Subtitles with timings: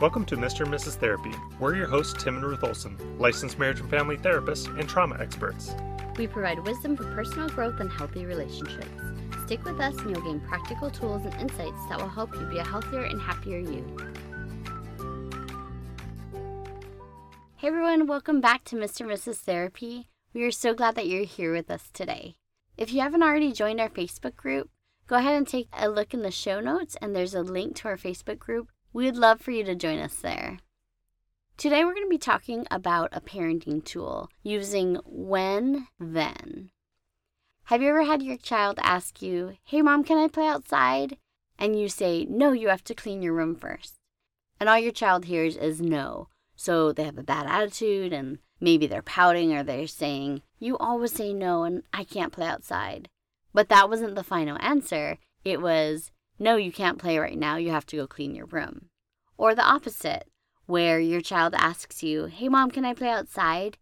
[0.00, 0.64] Welcome to Mr.
[0.64, 0.94] and Mrs.
[0.94, 1.34] Therapy.
[1.58, 5.74] We're your hosts, Tim and Ruth Olson, licensed marriage and family therapists and trauma experts.
[6.16, 8.88] We provide wisdom for personal growth and healthy relationships.
[9.44, 12.56] Stick with us and you'll gain practical tools and insights that will help you be
[12.56, 13.84] a healthier and happier you.
[17.56, 19.02] Hey everyone, welcome back to Mr.
[19.02, 19.36] and Mrs.
[19.40, 20.08] Therapy.
[20.32, 22.36] We are so glad that you're here with us today.
[22.78, 24.70] If you haven't already joined our Facebook group,
[25.06, 27.88] go ahead and take a look in the show notes, and there's a link to
[27.88, 28.70] our Facebook group.
[28.92, 30.58] We'd love for you to join us there.
[31.56, 36.70] Today, we're going to be talking about a parenting tool using when then.
[37.64, 41.18] Have you ever had your child ask you, Hey, mom, can I play outside?
[41.56, 43.94] And you say, No, you have to clean your room first.
[44.58, 46.26] And all your child hears is no.
[46.56, 51.12] So they have a bad attitude and maybe they're pouting or they're saying, You always
[51.12, 53.08] say no and I can't play outside.
[53.54, 55.18] But that wasn't the final answer.
[55.44, 57.56] It was, No, you can't play right now.
[57.56, 58.86] You have to go clean your room.
[59.36, 60.26] Or the opposite,
[60.64, 63.76] where your child asks you, Hey, mom, can I play outside?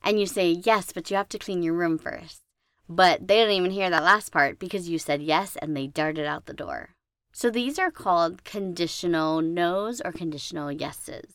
[0.00, 2.42] And you say, Yes, but you have to clean your room first.
[2.88, 6.26] But they didn't even hear that last part because you said yes and they darted
[6.26, 6.90] out the door.
[7.32, 11.34] So these are called conditional no's or conditional yeses.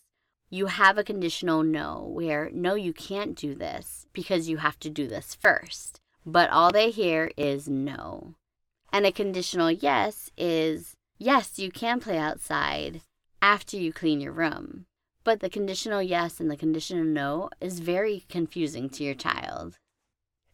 [0.50, 4.90] You have a conditional no where no, you can't do this because you have to
[4.90, 6.00] do this first.
[6.26, 8.36] But all they hear is no.
[8.92, 13.02] And a conditional yes is yes, you can play outside
[13.42, 14.86] after you clean your room.
[15.24, 19.78] But the conditional yes and the conditional no is very confusing to your child.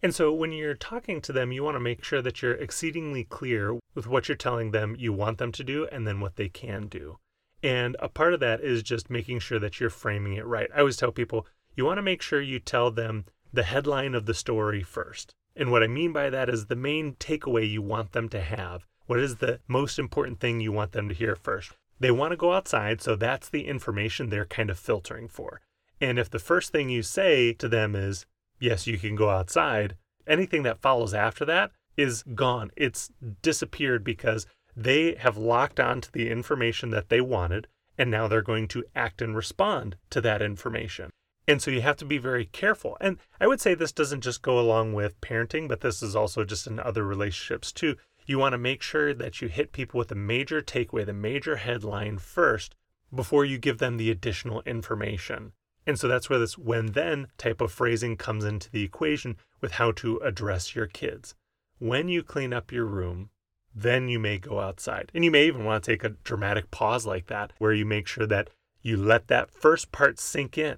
[0.03, 3.23] And so when you're talking to them, you want to make sure that you're exceedingly
[3.23, 6.50] clear with what you're telling them you want them to do and then what they
[6.50, 7.17] can do.
[7.63, 10.69] And a part of that is just making sure that you're framing it right.
[10.75, 14.25] I always tell people you want to make sure you tell them the headline of
[14.25, 15.33] the story first.
[15.56, 18.86] And what I mean by that is the main takeaway you want them to have.
[19.06, 21.72] What is the most important thing you want them to hear first?
[22.00, 25.62] They want to go outside, so that's the information they're kind of filtering for.
[26.02, 28.25] And if the first thing you say to them is,
[28.59, 29.96] yes, you can go outside,
[30.28, 32.72] anything that follows after that is gone.
[32.75, 38.41] It's disappeared because they have locked onto the information that they wanted, and now they're
[38.41, 41.12] going to act and respond to that information.
[41.47, 42.97] And so you have to be very careful.
[43.00, 46.44] And I would say this doesn't just go along with parenting, but this is also
[46.44, 47.95] just in other relationships too.
[48.25, 51.57] You want to make sure that you hit people with the major takeaway, the major
[51.57, 52.73] headline first
[53.13, 55.51] before you give them the additional information.
[55.85, 59.73] And so that's where this when then type of phrasing comes into the equation with
[59.73, 61.35] how to address your kids.
[61.77, 63.29] When you clean up your room,
[63.75, 65.12] then you may go outside.
[65.13, 68.07] And you may even want to take a dramatic pause like that, where you make
[68.07, 68.50] sure that
[68.81, 70.77] you let that first part sink in.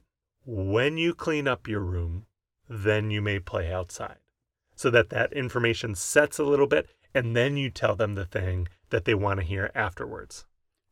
[0.50, 2.25] When you clean up your room,
[2.69, 4.19] then you may play outside.
[4.75, 8.69] So that that information sets a little bit, and then you tell them the thing
[8.90, 10.46] that they want to hear afterwards.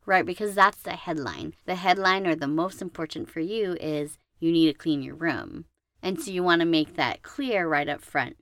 [0.04, 1.54] Right, because that's the headline.
[1.64, 5.64] The headline, or the most important for you, is you need to clean your room.
[6.02, 8.36] And so you want to make that clear right up front.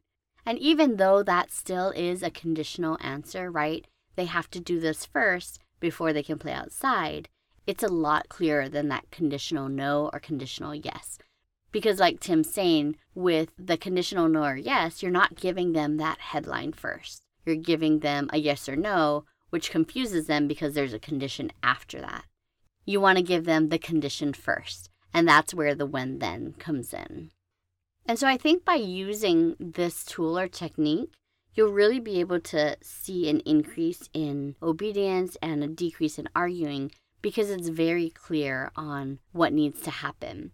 [0.45, 3.87] And even though that still is a conditional answer, right?
[4.17, 7.29] They have to do this first before they can play outside.
[7.67, 11.19] It's a lot clearer than that conditional no or conditional yes.
[11.73, 16.19] Because, like Tim's saying, with the conditional no or yes, you're not giving them that
[16.21, 17.23] headline first.
[17.45, 22.01] You're giving them a yes or no, which confuses them because there's a condition after
[22.01, 22.25] that.
[22.85, 26.93] You want to give them the condition first, and that's where the when then comes
[26.93, 27.31] in.
[28.07, 31.13] And so I think by using this tool or technique,
[31.55, 36.91] you'll really be able to see an increase in obedience and a decrease in arguing
[37.25, 40.53] because it's very clear on what needs to happen.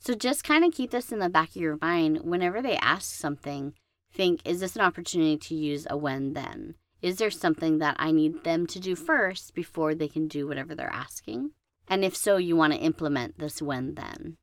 [0.00, 3.14] So just kind of keep this in the back of your mind whenever they ask
[3.14, 3.74] something.
[4.12, 6.74] Think, is this an opportunity to use a when then?
[7.00, 10.74] Is there something that I need them to do first before they can do whatever
[10.74, 11.52] they're asking?
[11.86, 14.36] And if so, you want to implement this when then.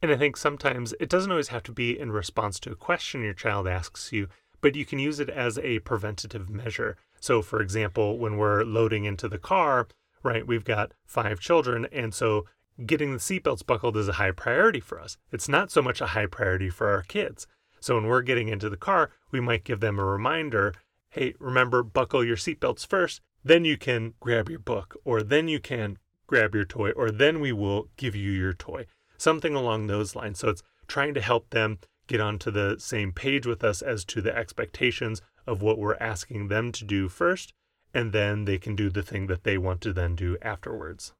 [0.00, 3.22] And I think sometimes it doesn't always have to be in response to a question
[3.22, 4.28] your child asks you,
[4.62, 6.96] but you can use it as a preventative measure.
[7.20, 9.86] So, for example, when we're loading into the car,
[10.22, 12.46] right, we've got five children, and so
[12.86, 15.16] getting the seatbelts buckled is a high priority for us.
[15.32, 17.46] It's not so much a high priority for our kids.
[17.80, 20.74] So, when we're getting into the car, we might give them a reminder
[21.10, 25.58] hey, remember, buckle your seatbelts first, then you can grab your book, or then you
[25.58, 28.86] can grab your toy, or then we will give you your toy
[29.20, 30.38] something along those lines.
[30.38, 34.20] So it's trying to help them get onto the same page with us as to
[34.20, 37.52] the expectations of what we're asking them to do first,
[37.92, 41.12] and then they can do the thing that they want to then do afterwards.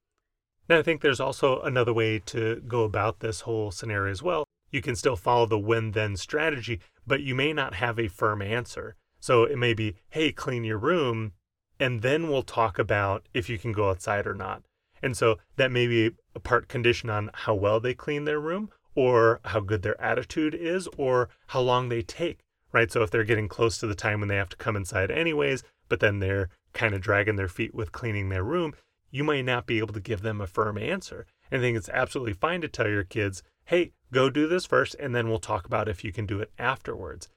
[0.68, 4.44] Now, I think there's also another way to go about this whole scenario as well.
[4.70, 8.40] You can still follow the when then strategy, but you may not have a firm
[8.40, 8.94] answer.
[9.18, 11.32] So it may be, hey, clean your room,
[11.80, 14.62] and then we'll talk about if you can go outside or not.
[15.02, 18.70] And so that may be a part condition on how well they clean their room
[18.94, 22.40] or how good their attitude is or how long they take,
[22.72, 22.90] right?
[22.90, 25.62] So if they're getting close to the time when they have to come inside anyways,
[25.88, 28.74] but then they're kind of dragging their feet with cleaning their room,
[29.10, 31.26] you might not be able to give them a firm answer.
[31.50, 34.94] And I think it's absolutely fine to tell your kids, hey, go do this first,
[35.00, 37.28] and then we'll talk about if you can do it afterwards.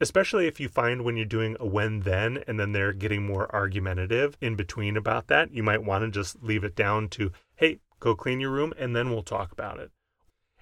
[0.00, 3.52] Especially if you find when you're doing a when then and then they're getting more
[3.54, 7.80] argumentative in between about that, you might want to just leave it down to, hey,
[7.98, 9.90] go clean your room and then we'll talk about it.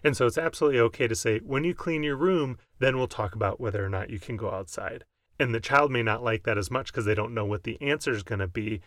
[0.05, 3.35] And so it's absolutely okay to say, when you clean your room, then we'll talk
[3.35, 5.05] about whether or not you can go outside.
[5.39, 7.81] And the child may not like that as much because they don't know what the
[7.83, 8.81] answer is going to be.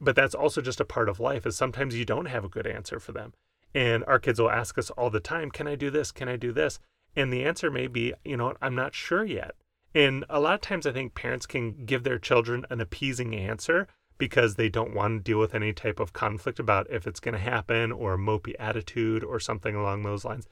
[0.00, 2.66] But that's also just a part of life is sometimes you don't have a good
[2.66, 3.32] answer for them.
[3.74, 6.12] And our kids will ask us all the time, can I do this?
[6.12, 6.78] Can I do this?
[7.16, 9.54] And the answer may be, you know, I'm not sure yet.
[9.94, 13.86] And a lot of times I think parents can give their children an appeasing answer
[14.18, 17.34] because they don't want to deal with any type of conflict about if it's going
[17.34, 20.46] to happen or a mopey attitude or something along those lines.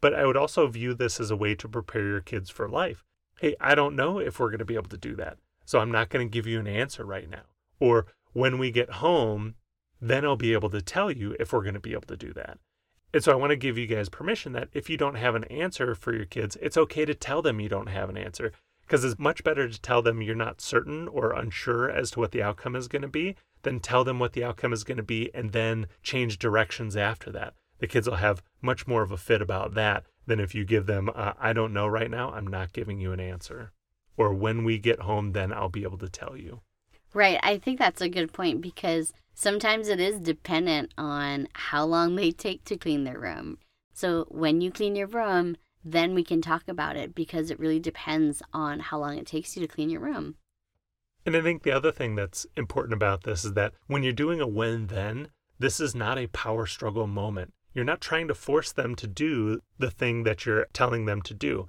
[0.00, 3.04] But I would also view this as a way to prepare your kids for life.
[3.40, 5.38] Hey, I don't know if we're going to be able to do that.
[5.64, 7.42] So I'm not going to give you an answer right now.
[7.78, 9.54] Or when we get home,
[10.00, 12.32] then I'll be able to tell you if we're going to be able to do
[12.34, 12.58] that.
[13.12, 15.44] And so I want to give you guys permission that if you don't have an
[15.44, 18.52] answer for your kids, it's okay to tell them you don't have an answer
[18.90, 22.32] because it's much better to tell them you're not certain or unsure as to what
[22.32, 25.02] the outcome is going to be than tell them what the outcome is going to
[25.02, 27.54] be and then change directions after that.
[27.78, 30.86] The kids will have much more of a fit about that than if you give
[30.86, 33.70] them, uh, I don't know right now, I'm not giving you an answer.
[34.16, 36.60] Or when we get home, then I'll be able to tell you.
[37.14, 37.38] Right.
[37.44, 42.32] I think that's a good point because sometimes it is dependent on how long they
[42.32, 43.58] take to clean their room.
[43.92, 47.78] So when you clean your room, then we can talk about it because it really
[47.78, 50.36] depends on how long it takes you to clean your room.
[51.26, 54.40] And I think the other thing that's important about this is that when you're doing
[54.40, 55.28] a when then,
[55.58, 57.52] this is not a power struggle moment.
[57.74, 61.34] You're not trying to force them to do the thing that you're telling them to
[61.34, 61.68] do.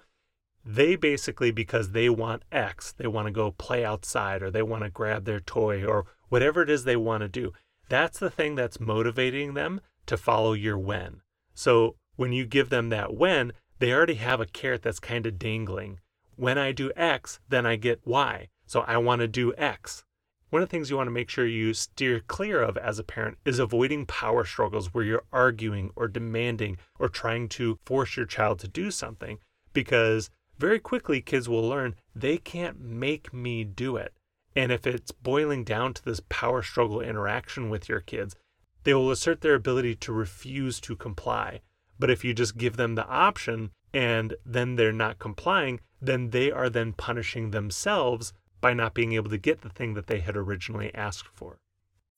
[0.64, 4.84] They basically, because they want X, they want to go play outside or they want
[4.84, 7.52] to grab their toy or whatever it is they want to do.
[7.90, 11.22] That's the thing that's motivating them to follow your when.
[11.54, 15.40] So when you give them that when, they already have a carrot that's kind of
[15.40, 16.00] dangling.
[16.36, 18.48] When I do X, then I get Y.
[18.68, 20.04] So I want to do X.
[20.52, 23.04] One of the things you want to make sure you steer clear of as a
[23.04, 28.28] parent is avoiding power struggles where you're arguing or demanding or trying to force your
[28.28, 29.40] child to do something
[29.74, 30.30] because
[30.60, 34.14] very quickly kids will learn they can't make me do it.
[34.56, 38.36] And if it's boiling down to this power struggle interaction with your kids,
[38.84, 41.62] they will assert their ability to refuse to comply.
[42.02, 46.50] But if you just give them the option and then they're not complying, then they
[46.50, 50.36] are then punishing themselves by not being able to get the thing that they had
[50.36, 51.60] originally asked for.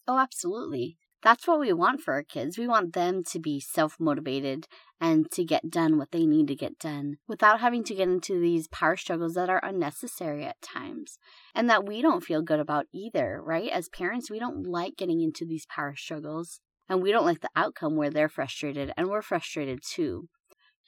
[0.07, 0.97] Oh, absolutely.
[1.21, 2.57] That's what we want for our kids.
[2.57, 4.67] We want them to be self motivated
[5.01, 8.39] and to get done what they need to get done without having to get into
[8.39, 11.17] these power struggles that are unnecessary at times
[11.53, 13.69] and that we don't feel good about either, right?
[13.69, 17.49] As parents, we don't like getting into these power struggles and we don't like the
[17.55, 20.27] outcome where they're frustrated and we're frustrated too.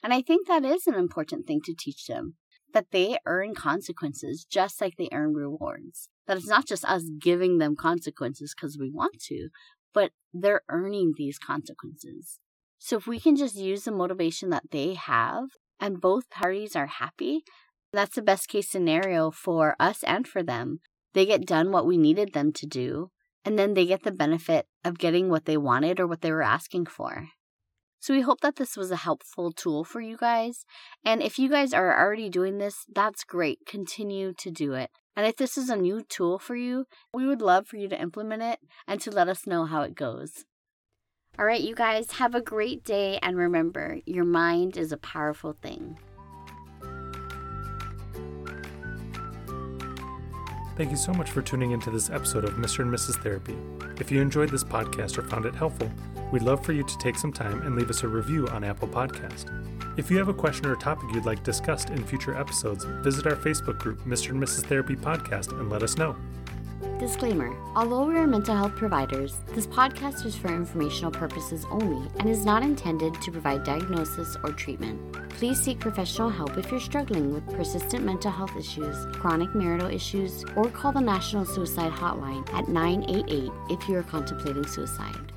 [0.02, 2.34] And I think that is an important thing to teach them
[2.72, 6.08] that they earn consequences just like they earn rewards.
[6.26, 9.48] That it's not just us giving them consequences because we want to,
[9.94, 12.38] but they're earning these consequences.
[12.78, 15.44] So if we can just use the motivation that they have
[15.80, 17.44] and both parties are happy,
[17.92, 20.80] that's the best case scenario for us and for them.
[21.14, 23.10] They get done what we needed them to do
[23.46, 26.42] and then they get the benefit of getting what they wanted or what they were
[26.42, 27.28] asking for.
[28.00, 30.64] So we hope that this was a helpful tool for you guys.
[31.04, 33.60] And if you guys are already doing this, that's great.
[33.66, 34.90] Continue to do it.
[35.16, 36.84] And if this is a new tool for you,
[37.14, 39.94] we would love for you to implement it and to let us know how it
[39.94, 40.44] goes.
[41.38, 43.18] All right, you guys, have a great day.
[43.22, 45.98] And remember, your mind is a powerful thing.
[50.76, 52.80] Thank you so much for tuning into this episode of Mr.
[52.80, 53.22] and Mrs.
[53.22, 53.56] Therapy.
[53.98, 55.90] If you enjoyed this podcast or found it helpful,
[56.30, 58.86] we'd love for you to take some time and leave us a review on Apple
[58.86, 59.50] Podcast.
[59.98, 63.36] If you have a question or topic you'd like discussed in future episodes, visit our
[63.36, 64.30] Facebook group, Mr.
[64.30, 64.64] and Mrs.
[64.64, 66.14] Therapy Podcast, and let us know.
[66.98, 72.28] Disclaimer Although we are mental health providers, this podcast is for informational purposes only and
[72.28, 74.98] is not intended to provide diagnosis or treatment.
[75.30, 80.42] Please seek professional help if you're struggling with persistent mental health issues, chronic marital issues,
[80.56, 85.32] or call the National Suicide Hotline at 988 if you are contemplating suicide.